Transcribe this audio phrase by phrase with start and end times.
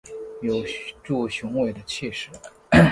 [0.41, 0.65] 有
[1.03, 2.29] 著雄伟的气势